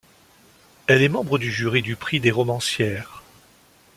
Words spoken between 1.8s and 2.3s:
du Prix